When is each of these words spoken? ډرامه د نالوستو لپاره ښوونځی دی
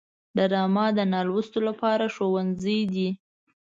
ډرامه 0.37 0.85
د 0.97 0.99
نالوستو 1.13 1.59
لپاره 1.67 2.05
ښوونځی 2.15 2.79
دی 2.93 3.09